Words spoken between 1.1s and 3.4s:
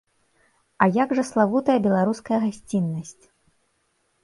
жа славутая беларуская гасціннасць?